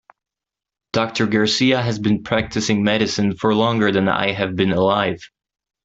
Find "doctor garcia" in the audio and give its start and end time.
0.93-1.79